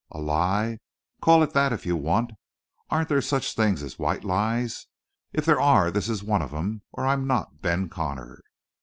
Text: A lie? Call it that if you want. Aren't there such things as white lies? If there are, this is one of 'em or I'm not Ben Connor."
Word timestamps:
A 0.09 0.19
lie? 0.19 0.79
Call 1.21 1.43
it 1.43 1.53
that 1.53 1.71
if 1.71 1.85
you 1.85 1.95
want. 1.95 2.31
Aren't 2.89 3.07
there 3.09 3.21
such 3.21 3.53
things 3.53 3.83
as 3.83 3.99
white 3.99 4.23
lies? 4.23 4.87
If 5.31 5.45
there 5.45 5.61
are, 5.61 5.91
this 5.91 6.09
is 6.09 6.23
one 6.23 6.41
of 6.41 6.51
'em 6.55 6.81
or 6.91 7.05
I'm 7.05 7.27
not 7.27 7.61
Ben 7.61 7.87
Connor." 7.87 8.41